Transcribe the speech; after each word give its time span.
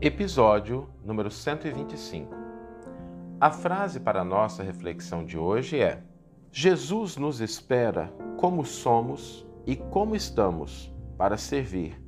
Episódio 0.00 0.88
número 1.04 1.28
125. 1.28 2.32
A 3.40 3.50
frase 3.50 3.98
para 3.98 4.20
a 4.20 4.24
nossa 4.24 4.62
reflexão 4.62 5.24
de 5.24 5.36
hoje 5.36 5.80
é: 5.80 6.00
Jesus 6.52 7.16
nos 7.16 7.40
espera 7.40 8.14
como 8.36 8.64
somos 8.64 9.44
e 9.66 9.74
como 9.74 10.14
estamos 10.14 10.94
para 11.16 11.36
servir, 11.36 12.00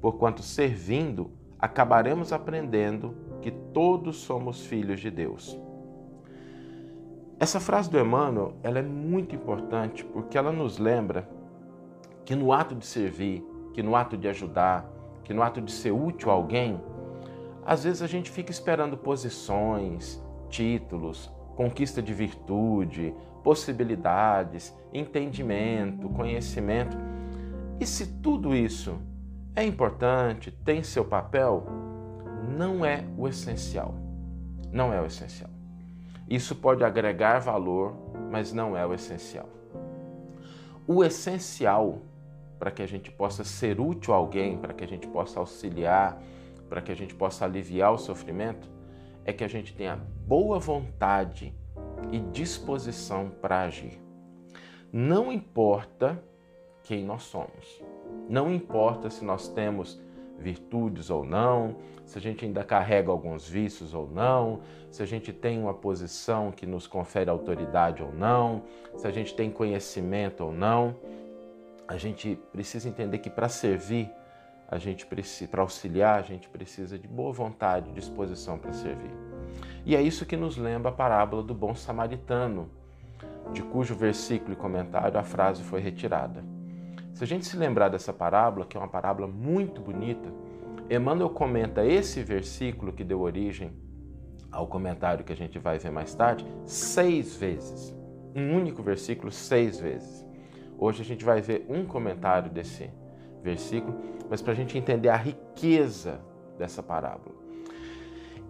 porquanto 0.00 0.42
servindo 0.42 1.30
acabaremos 1.56 2.32
aprendendo 2.32 3.14
que 3.40 3.52
todos 3.52 4.16
somos 4.16 4.66
filhos 4.66 4.98
de 4.98 5.12
Deus. 5.12 5.56
Essa 7.38 7.60
frase 7.60 7.88
do 7.88 7.96
Emmanuel 7.96 8.56
ela 8.60 8.80
é 8.80 8.82
muito 8.82 9.36
importante 9.36 10.04
porque 10.04 10.36
ela 10.36 10.50
nos 10.50 10.78
lembra 10.78 11.28
que 12.24 12.34
no 12.34 12.52
ato 12.52 12.74
de 12.74 12.84
servir, 12.84 13.46
que 13.72 13.84
no 13.84 13.94
ato 13.94 14.16
de 14.16 14.26
ajudar, 14.26 14.90
que 15.22 15.32
no 15.32 15.44
ato 15.44 15.60
de 15.60 15.70
ser 15.70 15.92
útil 15.92 16.28
a 16.28 16.34
alguém, 16.34 16.80
às 17.66 17.82
vezes 17.82 18.00
a 18.00 18.06
gente 18.06 18.30
fica 18.30 18.52
esperando 18.52 18.96
posições, 18.96 20.22
títulos, 20.48 21.28
conquista 21.56 22.00
de 22.00 22.14
virtude, 22.14 23.12
possibilidades, 23.42 24.72
entendimento, 24.92 26.08
conhecimento. 26.10 26.96
E 27.80 27.84
se 27.84 28.06
tudo 28.20 28.54
isso 28.54 28.96
é 29.56 29.64
importante, 29.64 30.52
tem 30.52 30.84
seu 30.84 31.04
papel, 31.04 31.66
não 32.56 32.84
é 32.84 33.04
o 33.18 33.26
essencial. 33.26 33.96
Não 34.72 34.92
é 34.92 35.00
o 35.00 35.06
essencial. 35.06 35.50
Isso 36.30 36.54
pode 36.54 36.84
agregar 36.84 37.40
valor, 37.40 37.96
mas 38.30 38.52
não 38.52 38.76
é 38.76 38.86
o 38.86 38.94
essencial. 38.94 39.48
O 40.86 41.02
essencial 41.02 41.98
para 42.60 42.70
que 42.70 42.80
a 42.80 42.86
gente 42.86 43.10
possa 43.10 43.42
ser 43.42 43.80
útil 43.80 44.14
a 44.14 44.16
alguém, 44.16 44.56
para 44.56 44.72
que 44.72 44.84
a 44.84 44.88
gente 44.88 45.08
possa 45.08 45.40
auxiliar, 45.40 46.16
para 46.68 46.80
que 46.80 46.92
a 46.92 46.96
gente 46.96 47.14
possa 47.14 47.44
aliviar 47.44 47.92
o 47.92 47.98
sofrimento, 47.98 48.70
é 49.24 49.32
que 49.32 49.44
a 49.44 49.48
gente 49.48 49.74
tenha 49.74 49.96
boa 50.26 50.58
vontade 50.58 51.54
e 52.12 52.18
disposição 52.18 53.30
para 53.40 53.62
agir. 53.62 54.00
Não 54.92 55.32
importa 55.32 56.22
quem 56.82 57.04
nós 57.04 57.24
somos, 57.24 57.82
não 58.28 58.52
importa 58.52 59.10
se 59.10 59.24
nós 59.24 59.48
temos 59.48 60.00
virtudes 60.38 61.10
ou 61.10 61.24
não, 61.24 61.76
se 62.04 62.18
a 62.18 62.20
gente 62.20 62.44
ainda 62.44 62.62
carrega 62.62 63.10
alguns 63.10 63.48
vícios 63.48 63.94
ou 63.94 64.08
não, 64.08 64.60
se 64.90 65.02
a 65.02 65.06
gente 65.06 65.32
tem 65.32 65.58
uma 65.58 65.74
posição 65.74 66.52
que 66.52 66.66
nos 66.66 66.86
confere 66.86 67.28
autoridade 67.28 68.02
ou 68.02 68.12
não, 68.12 68.62
se 68.96 69.06
a 69.06 69.10
gente 69.10 69.34
tem 69.34 69.50
conhecimento 69.50 70.44
ou 70.44 70.52
não. 70.52 70.94
A 71.88 71.96
gente 71.96 72.38
precisa 72.52 72.88
entender 72.88 73.18
que 73.18 73.30
para 73.30 73.48
servir 73.48 74.10
a 74.68 74.78
gente 74.78 75.06
precisa, 75.06 75.50
para 75.50 75.62
auxiliar, 75.62 76.18
a 76.18 76.22
gente 76.22 76.48
precisa 76.48 76.98
de 76.98 77.06
boa 77.06 77.32
vontade, 77.32 77.92
disposição 77.92 78.58
para 78.58 78.72
servir. 78.72 79.12
E 79.84 79.94
é 79.94 80.02
isso 80.02 80.26
que 80.26 80.36
nos 80.36 80.56
lembra 80.56 80.90
a 80.90 80.94
parábola 80.94 81.42
do 81.42 81.54
bom 81.54 81.74
samaritano, 81.74 82.68
de 83.52 83.62
cujo 83.62 83.94
versículo 83.94 84.52
e 84.52 84.56
comentário 84.56 85.18
a 85.18 85.22
frase 85.22 85.62
foi 85.62 85.80
retirada. 85.80 86.44
Se 87.14 87.22
a 87.22 87.26
gente 87.26 87.46
se 87.46 87.56
lembrar 87.56 87.88
dessa 87.88 88.12
parábola, 88.12 88.66
que 88.66 88.76
é 88.76 88.80
uma 88.80 88.88
parábola 88.88 89.28
muito 89.28 89.80
bonita, 89.80 90.28
Emmanuel 90.90 91.30
comenta 91.30 91.84
esse 91.84 92.22
versículo 92.22 92.92
que 92.92 93.04
deu 93.04 93.20
origem 93.20 93.72
ao 94.52 94.66
comentário 94.66 95.24
que 95.24 95.32
a 95.32 95.36
gente 95.36 95.58
vai 95.58 95.78
ver 95.78 95.90
mais 95.90 96.14
tarde, 96.14 96.46
seis 96.64 97.36
vezes. 97.36 97.94
Um 98.34 98.54
único 98.54 98.82
versículo, 98.82 99.30
seis 99.32 99.80
vezes. 99.80 100.26
Hoje 100.78 101.02
a 101.02 101.04
gente 101.04 101.24
vai 101.24 101.40
ver 101.40 101.64
um 101.68 101.84
comentário 101.86 102.50
desse 102.50 102.90
versículo, 103.42 103.96
mas 104.28 104.42
para 104.42 104.52
a 104.52 104.56
gente 104.56 104.76
entender 104.76 105.08
a 105.08 105.16
riqueza 105.16 106.20
dessa 106.58 106.82
parábola. 106.82 107.34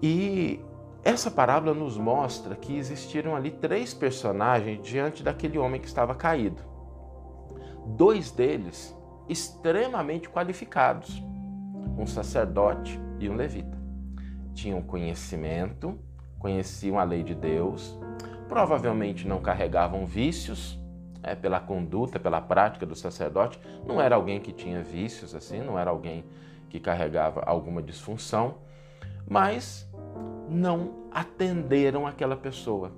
E 0.02 0.60
essa 1.05 1.30
parábola 1.30 1.74
nos 1.74 1.96
mostra 1.96 2.56
que 2.56 2.77
existiram 2.77 3.36
ali 3.36 3.51
três 3.51 3.95
personagens 3.95 4.80
diante 4.83 5.23
daquele 5.23 5.58
homem 5.58 5.80
que 5.80 5.86
estava 5.86 6.14
caído. 6.14 6.62
Dois 7.86 8.30
deles 8.30 8.96
extremamente 9.28 10.28
qualificados, 10.28 11.23
um 11.96 12.06
sacerdote 12.06 13.01
e 13.18 13.28
um 13.28 13.34
levita. 13.34 13.77
Tinham 14.55 14.83
conhecimento, 14.83 15.98
conheciam 16.39 16.98
a 16.98 17.05
lei 17.05 17.22
de 17.22 17.34
Deus, 17.34 17.98
provavelmente 18.48 19.27
não 19.27 19.40
carregavam 19.40 20.06
vícios, 20.06 20.78
é, 21.27 21.35
pela 21.35 21.59
conduta, 21.59 22.20
pela 22.20 22.41
prática 22.41 22.87
do 22.87 22.95
sacerdote, 22.95 23.61
não 23.85 24.01
era 24.01 24.14
alguém 24.14 24.41
que 24.41 24.53
tinha 24.53 24.81
vícios 24.81 25.35
assim, 25.35 25.61
não 25.61 25.77
era 25.77 25.91
alguém 25.91 26.25
que 26.70 26.79
carregava 26.79 27.42
alguma 27.45 27.83
disfunção, 27.83 28.59
mas 29.29 29.91
não 30.48 31.09
atenderam 31.11 32.07
aquela 32.07 32.37
pessoa. 32.37 32.92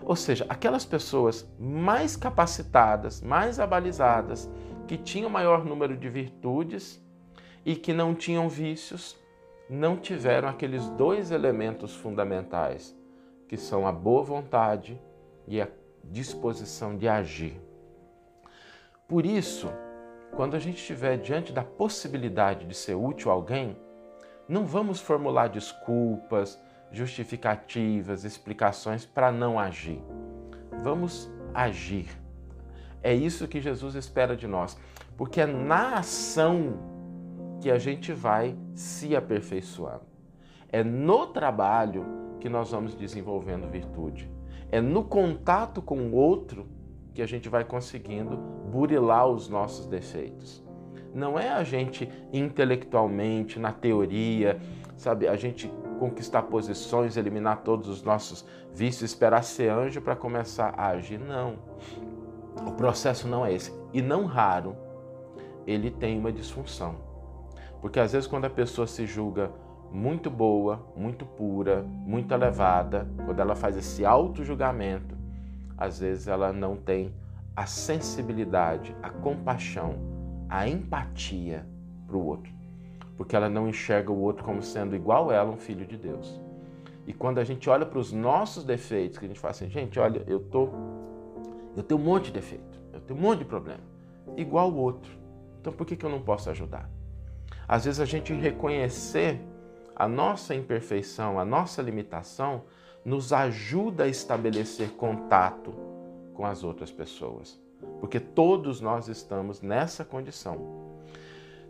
Ou 0.00 0.14
seja, 0.14 0.46
aquelas 0.48 0.84
pessoas 0.84 1.52
mais 1.58 2.14
capacitadas, 2.14 3.20
mais 3.20 3.58
abalizadas, 3.58 4.48
que 4.86 4.96
tinham 4.96 5.28
maior 5.28 5.64
número 5.64 5.96
de 5.96 6.08
virtudes 6.08 7.04
e 7.66 7.74
que 7.74 7.92
não 7.92 8.14
tinham 8.14 8.48
vícios, 8.48 9.16
não 9.68 9.96
tiveram 9.96 10.48
aqueles 10.48 10.88
dois 10.90 11.32
elementos 11.32 11.96
fundamentais, 11.96 12.96
que 13.48 13.56
são 13.56 13.84
a 13.84 13.90
boa 13.92 14.22
vontade 14.22 15.00
e 15.46 15.60
a 15.60 15.68
disposição 16.10 16.96
de 16.96 17.08
agir. 17.08 17.60
Por 19.06 19.24
isso, 19.24 19.70
quando 20.36 20.54
a 20.54 20.58
gente 20.58 20.76
estiver 20.76 21.16
diante 21.16 21.52
da 21.52 21.62
possibilidade 21.62 22.66
de 22.66 22.74
ser 22.74 22.94
útil 22.94 23.30
a 23.30 23.34
alguém, 23.34 23.76
não 24.48 24.66
vamos 24.66 25.00
formular 25.00 25.48
desculpas, 25.48 26.60
justificativas, 26.90 28.24
explicações 28.24 29.04
para 29.04 29.30
não 29.30 29.58
agir. 29.58 30.02
Vamos 30.82 31.30
agir. 31.54 32.08
É 33.02 33.14
isso 33.14 33.48
que 33.48 33.60
Jesus 33.60 33.94
espera 33.94 34.36
de 34.36 34.46
nós, 34.46 34.78
porque 35.16 35.40
é 35.40 35.46
na 35.46 35.98
ação 35.98 36.78
que 37.60 37.70
a 37.70 37.78
gente 37.78 38.12
vai 38.12 38.56
se 38.74 39.14
aperfeiçoando. 39.16 40.06
É 40.70 40.84
no 40.84 41.26
trabalho 41.26 42.04
que 42.40 42.48
nós 42.48 42.70
vamos 42.70 42.94
desenvolvendo 42.94 43.70
virtude. 43.70 44.30
É 44.70 44.80
no 44.80 45.04
contato 45.04 45.80
com 45.80 45.98
o 45.98 46.14
outro 46.14 46.66
que 47.14 47.22
a 47.22 47.26
gente 47.26 47.48
vai 47.48 47.64
conseguindo 47.64 48.36
burilar 48.36 49.26
os 49.26 49.48
nossos 49.48 49.86
defeitos. 49.86 50.62
Não 51.14 51.38
é 51.38 51.48
a 51.48 51.64
gente 51.64 52.08
intelectualmente, 52.32 53.58
na 53.58 53.72
teoria, 53.72 54.60
sabe, 54.96 55.26
a 55.26 55.36
gente 55.36 55.72
conquistar 55.98 56.42
posições, 56.42 57.16
eliminar 57.16 57.62
todos 57.62 57.88
os 57.88 58.02
nossos 58.02 58.46
vícios, 58.72 59.10
esperar 59.10 59.42
ser 59.42 59.70
anjo 59.70 60.00
para 60.00 60.14
começar 60.14 60.74
a 60.76 60.88
agir. 60.88 61.18
Não. 61.18 61.56
O 62.66 62.72
processo 62.72 63.26
não 63.26 63.44
é 63.44 63.52
esse. 63.52 63.72
E 63.92 64.02
não 64.02 64.26
raro, 64.26 64.76
ele 65.66 65.90
tem 65.90 66.18
uma 66.18 66.30
disfunção. 66.30 66.96
Porque 67.80 67.98
às 67.98 68.12
vezes 68.12 68.26
quando 68.26 68.44
a 68.44 68.50
pessoa 68.50 68.86
se 68.86 69.06
julga 69.06 69.50
muito 69.90 70.30
boa, 70.30 70.86
muito 70.96 71.24
pura, 71.24 71.82
muito 71.82 72.32
elevada, 72.32 73.08
quando 73.24 73.40
ela 73.40 73.56
faz 73.56 73.76
esse 73.76 74.04
auto-julgamento, 74.04 75.16
às 75.76 76.00
vezes 76.00 76.28
ela 76.28 76.52
não 76.52 76.76
tem 76.76 77.14
a 77.56 77.66
sensibilidade, 77.66 78.94
a 79.02 79.10
compaixão, 79.10 79.96
a 80.48 80.68
empatia 80.68 81.66
para 82.06 82.16
o 82.16 82.24
outro, 82.24 82.52
porque 83.16 83.34
ela 83.34 83.48
não 83.48 83.68
enxerga 83.68 84.12
o 84.12 84.20
outro 84.20 84.44
como 84.44 84.62
sendo 84.62 84.94
igual 84.94 85.30
a 85.30 85.34
ela, 85.34 85.50
um 85.50 85.56
filho 85.56 85.86
de 85.86 85.96
Deus. 85.96 86.40
E 87.06 87.12
quando 87.12 87.38
a 87.38 87.44
gente 87.44 87.68
olha 87.70 87.86
para 87.86 87.98
os 87.98 88.12
nossos 88.12 88.64
defeitos, 88.64 89.18
que 89.18 89.24
a 89.24 89.28
gente 89.28 89.40
fala 89.40 89.52
assim, 89.52 89.68
gente, 89.68 89.98
olha, 89.98 90.22
eu 90.26 90.40
tô, 90.40 90.68
eu 91.74 91.82
tenho 91.82 92.00
um 92.00 92.04
monte 92.04 92.26
de 92.26 92.32
defeito, 92.32 92.78
eu 92.92 93.00
tenho 93.00 93.18
um 93.18 93.22
monte 93.22 93.40
de 93.40 93.44
problema, 93.46 93.80
igual 94.36 94.70
o 94.70 94.76
outro. 94.76 95.10
Então 95.60 95.72
por 95.72 95.86
que, 95.86 95.96
que 95.96 96.04
eu 96.04 96.10
não 96.10 96.20
posso 96.20 96.50
ajudar? 96.50 96.88
Às 97.66 97.84
vezes 97.84 98.00
a 98.00 98.04
gente 98.04 98.32
reconhecer 98.32 99.40
a 99.98 100.06
nossa 100.06 100.54
imperfeição, 100.54 101.40
a 101.40 101.44
nossa 101.44 101.82
limitação, 101.82 102.62
nos 103.04 103.32
ajuda 103.32 104.04
a 104.04 104.08
estabelecer 104.08 104.90
contato 104.90 105.74
com 106.34 106.46
as 106.46 106.62
outras 106.62 106.92
pessoas, 106.92 107.60
porque 107.98 108.20
todos 108.20 108.80
nós 108.80 109.08
estamos 109.08 109.60
nessa 109.60 110.04
condição. 110.04 110.94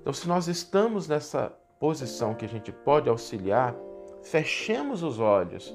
Então, 0.01 0.13
se 0.13 0.29
nós 0.29 0.47
estamos 0.47 1.09
nessa 1.09 1.53
posição 1.81 2.35
que 2.35 2.45
a 2.45 2.49
gente 2.49 2.71
pode 2.71 3.09
auxiliar, 3.09 3.75
fechemos 4.23 5.03
os 5.03 5.19
olhos 5.19 5.75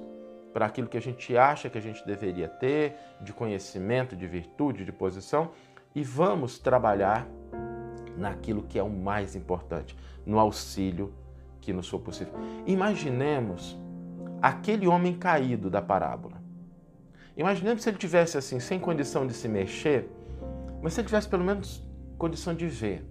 para 0.53 0.67
aquilo 0.67 0.87
que 0.87 0.97
a 0.97 1.01
gente 1.01 1.35
acha 1.35 1.69
que 1.69 1.77
a 1.77 1.81
gente 1.81 2.05
deveria 2.05 2.47
ter, 2.47 2.95
de 3.21 3.33
conhecimento, 3.33 4.15
de 4.15 4.27
virtude, 4.27 4.85
de 4.85 4.91
posição, 4.91 5.49
e 5.95 6.03
vamos 6.03 6.59
trabalhar 6.59 7.27
naquilo 8.15 8.61
que 8.61 8.77
é 8.77 8.83
o 8.83 8.89
mais 8.89 9.35
importante, 9.35 9.97
no 10.23 10.37
auxílio 10.37 11.11
que 11.63 11.73
nos 11.73 11.87
for 11.87 11.99
possível. 11.99 12.33
Imaginemos 12.65 13.77
aquele 14.41 14.87
homem 14.87 15.13
caído 15.13 15.69
da 15.69 15.81
parábola. 15.81 16.41
Imaginemos 17.35 17.81
se 17.81 17.89
ele 17.89 17.97
tivesse 17.97 18.37
assim, 18.37 18.59
sem 18.59 18.79
condição 18.79 19.25
de 19.25 19.33
se 19.33 19.47
mexer, 19.47 20.09
mas 20.81 20.93
se 20.93 20.99
ele 21.01 21.07
tivesse 21.07 21.27
pelo 21.27 21.43
menos 21.43 21.81
condição 22.17 22.53
de 22.53 22.67
ver. 22.67 23.05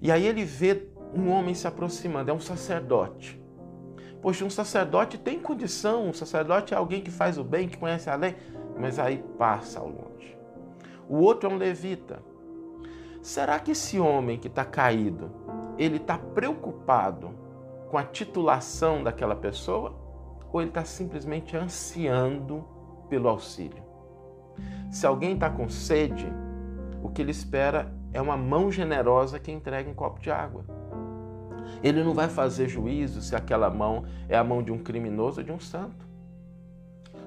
E 0.00 0.10
aí 0.10 0.26
ele 0.26 0.44
vê 0.44 0.88
um 1.14 1.28
homem 1.28 1.54
se 1.54 1.66
aproximando, 1.66 2.30
é 2.30 2.34
um 2.34 2.40
sacerdote. 2.40 3.40
Poxa, 4.22 4.44
um 4.44 4.50
sacerdote 4.50 5.18
tem 5.18 5.38
condição, 5.38 6.08
um 6.08 6.12
sacerdote 6.12 6.72
é 6.72 6.76
alguém 6.76 7.02
que 7.02 7.10
faz 7.10 7.36
o 7.36 7.44
bem, 7.44 7.68
que 7.68 7.76
conhece 7.76 8.08
a 8.08 8.14
lei, 8.14 8.34
mas 8.78 8.98
aí 8.98 9.22
passa 9.36 9.80
ao 9.80 9.88
longe. 9.88 10.36
O 11.08 11.16
outro 11.16 11.50
é 11.50 11.52
um 11.52 11.56
levita. 11.56 12.22
Será 13.20 13.58
que 13.58 13.72
esse 13.72 13.98
homem 13.98 14.38
que 14.38 14.48
está 14.48 14.64
caído, 14.64 15.30
ele 15.76 15.96
está 15.96 16.16
preocupado 16.16 17.43
com 17.94 17.98
a 17.98 18.02
titulação 18.02 19.04
daquela 19.04 19.36
pessoa? 19.36 19.94
Ou 20.52 20.60
ele 20.60 20.70
está 20.70 20.84
simplesmente 20.84 21.56
ansiando 21.56 22.64
pelo 23.08 23.28
auxílio? 23.28 23.84
Se 24.90 25.06
alguém 25.06 25.34
está 25.34 25.48
com 25.48 25.68
sede, 25.68 26.26
o 27.00 27.08
que 27.08 27.22
ele 27.22 27.30
espera 27.30 27.94
é 28.12 28.20
uma 28.20 28.36
mão 28.36 28.68
generosa 28.72 29.38
que 29.38 29.52
entrega 29.52 29.88
um 29.88 29.94
copo 29.94 30.18
de 30.18 30.28
água. 30.28 30.64
Ele 31.84 32.02
não 32.02 32.12
vai 32.12 32.28
fazer 32.28 32.66
juízo 32.66 33.22
se 33.22 33.36
aquela 33.36 33.70
mão 33.70 34.04
é 34.28 34.36
a 34.36 34.42
mão 34.42 34.60
de 34.60 34.72
um 34.72 34.78
criminoso 34.82 35.38
ou 35.38 35.46
de 35.46 35.52
um 35.52 35.60
santo. 35.60 36.04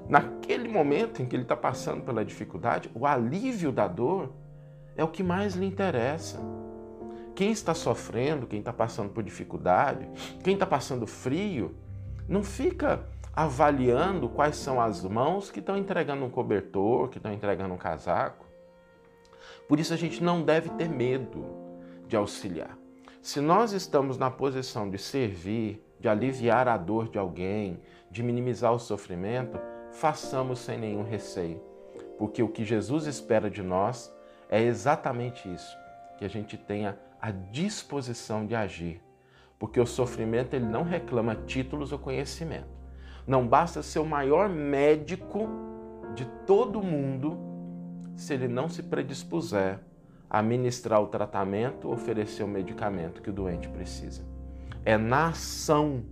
Naquele 0.09 0.67
momento 0.67 1.21
em 1.21 1.25
que 1.25 1.33
ele 1.33 1.43
está 1.43 1.55
passando 1.55 2.03
pela 2.03 2.25
dificuldade, 2.25 2.91
o 2.93 3.05
alívio 3.05 3.71
da 3.71 3.87
dor 3.87 4.33
é 4.97 5.03
o 5.03 5.07
que 5.07 5.23
mais 5.23 5.55
lhe 5.55 5.65
interessa. 5.65 6.37
Quem 7.37 7.51
está 7.51 7.75
sofrendo, 7.75 8.47
quem 8.47 8.57
está 8.57 8.73
passando 8.73 9.11
por 9.11 9.21
dificuldade, 9.21 10.09
quem 10.43 10.55
está 10.55 10.65
passando 10.65 11.05
frio, 11.05 11.75
não 12.27 12.43
fica 12.43 13.07
avaliando 13.31 14.27
quais 14.27 14.55
são 14.55 14.81
as 14.81 15.03
mãos 15.03 15.51
que 15.51 15.59
estão 15.59 15.77
entregando 15.77 16.25
um 16.25 16.31
cobertor, 16.31 17.09
que 17.09 17.17
estão 17.19 17.31
entregando 17.31 17.75
um 17.75 17.77
casaco. 17.77 18.43
Por 19.69 19.79
isso 19.79 19.93
a 19.93 19.95
gente 19.95 20.23
não 20.23 20.41
deve 20.41 20.71
ter 20.71 20.89
medo 20.89 21.45
de 22.07 22.15
auxiliar. 22.15 22.75
Se 23.21 23.39
nós 23.39 23.71
estamos 23.71 24.17
na 24.17 24.31
posição 24.31 24.89
de 24.89 24.97
servir, 24.97 25.79
de 25.99 26.09
aliviar 26.09 26.67
a 26.67 26.75
dor 26.75 27.07
de 27.07 27.19
alguém, 27.19 27.79
de 28.09 28.23
minimizar 28.23 28.73
o 28.73 28.79
sofrimento, 28.79 29.59
façamos 29.91 30.57
sem 30.57 30.79
nenhum 30.79 31.03
receio, 31.03 31.61
porque 32.17 32.41
o 32.41 32.49
que 32.49 32.65
Jesus 32.65 33.05
espera 33.05 33.47
de 33.47 33.61
nós 33.61 34.11
é 34.49 34.59
exatamente 34.59 35.47
isso, 35.53 35.77
que 36.17 36.25
a 36.25 36.27
gente 36.27 36.57
tenha 36.57 36.97
a 37.21 37.31
disposição 37.31 38.45
de 38.45 38.55
agir, 38.55 39.01
porque 39.57 39.79
o 39.79 39.85
sofrimento 39.85 40.53
ele 40.53 40.65
não 40.65 40.83
reclama 40.83 41.35
títulos 41.35 41.91
ou 41.91 41.99
conhecimento. 41.99 42.67
Não 43.25 43.47
basta 43.47 43.83
ser 43.83 43.99
o 43.99 44.05
maior 44.05 44.47
médico 44.47 45.47
de 46.15 46.25
todo 46.45 46.81
mundo 46.81 47.37
se 48.15 48.33
ele 48.33 48.47
não 48.47 48.69
se 48.69 48.83
predispuser 48.83 49.79
a 50.29 50.41
ministrar 50.41 51.01
o 51.01 51.07
tratamento, 51.07 51.89
oferecer 51.89 52.43
o 52.43 52.47
medicamento 52.47 53.21
que 53.21 53.29
o 53.29 53.33
doente 53.33 53.69
precisa. 53.69 54.23
É 54.83 54.97
na 54.97 55.27
ação 55.27 56.03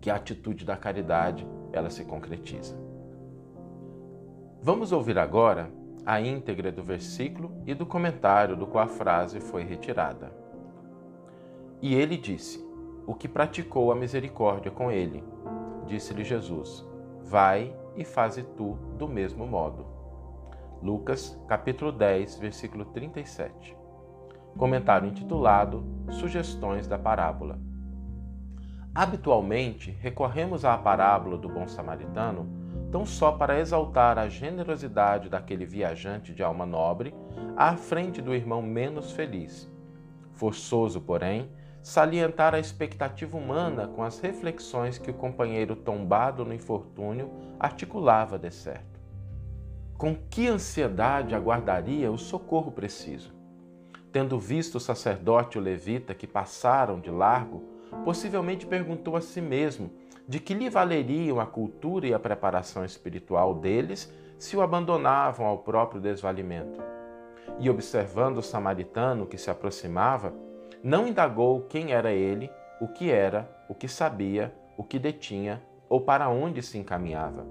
que 0.00 0.10
a 0.10 0.16
atitude 0.16 0.64
da 0.64 0.76
caridade 0.76 1.46
ela 1.72 1.90
se 1.90 2.04
concretiza. 2.04 2.76
Vamos 4.62 4.92
ouvir 4.92 5.18
agora 5.18 5.70
a 6.06 6.20
íntegra 6.20 6.70
do 6.70 6.84
versículo 6.84 7.50
e 7.66 7.74
do 7.74 7.84
comentário 7.84 8.56
do 8.56 8.64
qual 8.64 8.84
a 8.84 8.88
frase 8.88 9.40
foi 9.40 9.64
retirada. 9.64 10.32
E 11.82 11.96
ele 11.96 12.16
disse: 12.16 12.64
O 13.04 13.12
que 13.12 13.26
praticou 13.26 13.90
a 13.90 13.96
misericórdia 13.96 14.70
com 14.70 14.92
ele, 14.92 15.24
disse-lhe 15.84 16.22
Jesus: 16.22 16.86
Vai 17.24 17.74
e 17.96 18.04
faze 18.04 18.44
tu 18.56 18.78
do 18.96 19.08
mesmo 19.08 19.44
modo. 19.48 19.84
Lucas, 20.80 21.36
capítulo 21.48 21.90
10, 21.90 22.38
versículo 22.38 22.84
37. 22.84 23.76
Comentário 24.56 25.08
intitulado 25.08 25.84
Sugestões 26.10 26.86
da 26.86 26.96
parábola. 26.96 27.58
Habitualmente, 28.94 29.90
recorremos 29.90 30.64
à 30.64 30.78
parábola 30.78 31.36
do 31.36 31.48
bom 31.48 31.66
samaritano 31.66 32.65
tão 32.90 33.04
só 33.04 33.32
para 33.32 33.58
exaltar 33.58 34.18
a 34.18 34.28
generosidade 34.28 35.28
daquele 35.28 35.64
viajante 35.64 36.34
de 36.34 36.42
alma 36.42 36.64
nobre 36.64 37.14
à 37.56 37.76
frente 37.76 38.22
do 38.22 38.34
irmão 38.34 38.62
menos 38.62 39.12
feliz. 39.12 39.70
Forçoso, 40.32 41.00
porém, 41.00 41.50
salientar 41.82 42.54
a 42.54 42.58
expectativa 42.58 43.36
humana 43.36 43.86
com 43.88 44.02
as 44.02 44.20
reflexões 44.20 44.98
que 44.98 45.10
o 45.10 45.14
companheiro 45.14 45.76
tombado 45.76 46.44
no 46.44 46.52
infortúnio 46.52 47.30
articulava 47.58 48.38
de 48.38 48.50
certo 48.50 48.96
com 49.96 50.14
que 50.14 50.46
ansiedade 50.46 51.34
aguardaria 51.34 52.10
o 52.10 52.18
socorro 52.18 52.70
preciso. 52.70 53.34
Tendo 54.12 54.38
visto 54.38 54.76
o 54.76 54.80
sacerdote 54.80 55.56
e 55.56 55.60
o 55.60 55.64
levita 55.64 56.14
que 56.14 56.26
passaram 56.26 57.00
de 57.00 57.10
largo, 57.10 57.62
possivelmente 58.04 58.66
perguntou 58.66 59.16
a 59.16 59.20
si 59.20 59.40
mesmo 59.40 59.90
de 60.28 60.40
que 60.40 60.54
lhe 60.54 60.68
valeriam 60.68 61.40
a 61.40 61.46
cultura 61.46 62.06
e 62.06 62.14
a 62.14 62.18
preparação 62.18 62.84
espiritual 62.84 63.54
deles 63.54 64.12
se 64.38 64.56
o 64.56 64.60
abandonavam 64.60 65.46
ao 65.46 65.58
próprio 65.58 66.00
desvalimento. 66.00 66.80
E 67.58 67.70
observando 67.70 68.38
o 68.38 68.42
samaritano 68.42 69.26
que 69.26 69.38
se 69.38 69.50
aproximava, 69.50 70.34
não 70.82 71.06
indagou 71.06 71.62
quem 71.62 71.92
era 71.92 72.12
ele, 72.12 72.50
o 72.80 72.88
que 72.88 73.10
era, 73.10 73.50
o 73.68 73.74
que 73.74 73.88
sabia, 73.88 74.54
o 74.76 74.84
que 74.84 74.98
detinha 74.98 75.62
ou 75.88 76.00
para 76.00 76.28
onde 76.28 76.62
se 76.62 76.76
encaminhava 76.76 77.46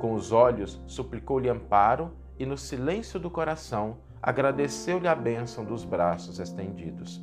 com 0.00 0.14
os 0.14 0.32
olhos, 0.32 0.80
suplicou-lhe 0.86 1.48
amparo 1.48 2.10
e, 2.38 2.46
no 2.46 2.56
silêncio 2.56 3.20
do 3.20 3.30
coração, 3.30 3.98
agradeceu-lhe 4.22 5.06
a 5.06 5.14
bênção 5.14 5.64
dos 5.64 5.84
braços 5.84 6.40
estendidos. 6.40 7.22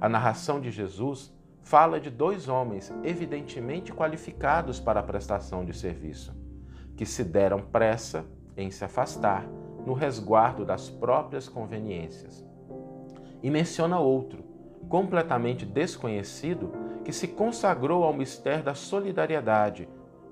A 0.00 0.08
narração 0.08 0.60
de 0.60 0.70
Jesus 0.70 1.34
fala 1.62 2.00
de 2.00 2.10
dois 2.10 2.48
homens 2.48 2.92
evidentemente 3.04 3.92
qualificados 3.92 4.80
para 4.80 5.00
a 5.00 5.02
prestação 5.02 5.64
de 5.64 5.72
serviço, 5.72 6.34
que 6.96 7.06
se 7.06 7.24
deram 7.24 7.60
pressa 7.60 8.24
em 8.56 8.70
se 8.70 8.84
afastar 8.84 9.46
no 9.86 9.92
resguardo 9.92 10.64
das 10.64 10.88
próprias 10.88 11.48
conveniências. 11.48 12.44
E 13.42 13.50
menciona 13.50 13.98
outro, 13.98 14.44
completamente 14.88 15.64
desconhecido, 15.64 16.72
que 17.04 17.12
se 17.12 17.28
consagrou 17.28 18.04
ao 18.04 18.12
mistério 18.12 18.64
da 18.64 18.74
solidariedade. 18.74 19.88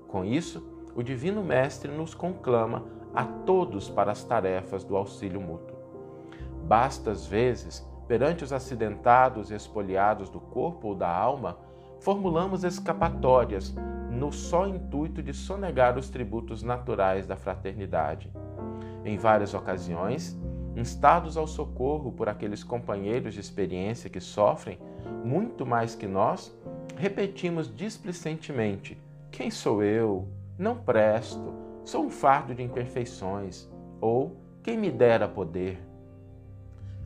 Com 0.07 0.23
isso, 0.23 0.63
o 0.95 1.01
Divino 1.01 1.43
Mestre 1.43 1.91
nos 1.91 2.13
conclama 2.13 2.85
a 3.13 3.25
todos 3.25 3.89
para 3.89 4.11
as 4.11 4.23
tarefas 4.23 4.83
do 4.83 4.95
auxílio 4.95 5.41
mútuo. 5.41 5.77
Basta, 6.63 7.09
às 7.09 7.25
vezes, 7.25 7.88
perante 8.09 8.43
os 8.43 8.51
acidentados 8.51 9.51
e 9.51 9.53
espoliados 9.55 10.31
do 10.31 10.39
corpo 10.39 10.87
ou 10.87 10.95
da 10.95 11.07
alma, 11.07 11.59
formulamos 11.99 12.63
escapatórias 12.63 13.75
no 14.09 14.31
só 14.31 14.67
intuito 14.67 15.21
de 15.21 15.31
sonegar 15.31 15.95
os 15.95 16.09
tributos 16.09 16.63
naturais 16.63 17.27
da 17.27 17.35
fraternidade. 17.35 18.31
Em 19.05 19.15
várias 19.15 19.53
ocasiões, 19.53 20.35
instados 20.75 21.37
ao 21.37 21.45
socorro 21.45 22.11
por 22.11 22.27
aqueles 22.27 22.63
companheiros 22.63 23.35
de 23.35 23.41
experiência 23.41 24.09
que 24.09 24.19
sofrem 24.19 24.79
muito 25.23 25.63
mais 25.63 25.93
que 25.93 26.07
nós, 26.07 26.51
repetimos 26.97 27.73
displicentemente: 27.73 28.99
Quem 29.29 29.51
sou 29.51 29.83
eu? 29.83 30.27
Não 30.57 30.75
presto, 30.75 31.53
sou 31.85 32.05
um 32.05 32.09
fardo 32.09 32.55
de 32.55 32.63
imperfeições, 32.63 33.69
ou 34.01 34.35
quem 34.63 34.75
me 34.75 34.89
dera 34.89 35.27
poder. 35.27 35.88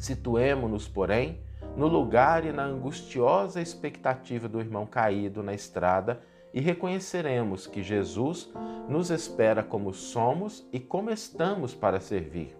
Situemo-nos, 0.03 0.85
porém, 0.85 1.39
no 1.77 1.87
lugar 1.87 2.43
e 2.43 2.51
na 2.51 2.65
angustiosa 2.65 3.61
expectativa 3.61 4.49
do 4.49 4.59
irmão 4.59 4.85
caído 4.85 5.41
na 5.41 5.53
estrada 5.53 6.19
e 6.53 6.59
reconheceremos 6.59 7.67
que 7.67 7.81
Jesus 7.81 8.51
nos 8.89 9.09
espera 9.09 9.63
como 9.63 9.93
somos 9.93 10.67
e 10.73 10.79
como 10.81 11.09
estamos 11.09 11.73
para 11.73 12.01
servir. 12.01 12.53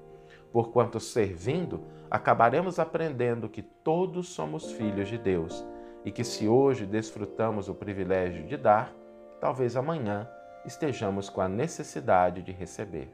Porquanto, 0.54 1.02
servindo, 1.02 1.84
acabaremos 2.10 2.80
aprendendo 2.80 3.50
que 3.50 3.62
todos 3.62 4.30
somos 4.30 4.72
filhos 4.72 5.10
de 5.10 5.18
Deus 5.18 5.66
e 6.06 6.12
que, 6.12 6.24
se 6.24 6.48
hoje 6.48 6.86
desfrutamos 6.86 7.68
o 7.68 7.76
privilégio 7.76 8.48
de 8.48 8.56
dar, 8.56 8.96
talvez 9.42 9.76
amanhã 9.76 10.30
estejamos 10.66 11.30
com 11.30 11.42
a 11.42 11.50
necessidade 11.50 12.42
de 12.42 12.54
receber. 12.54 13.14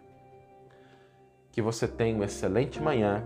Que 1.51 1.63
você 1.63 1.87
tenha 1.87 2.15
uma 2.15 2.25
excelente 2.25 2.79
manhã, 2.79 3.25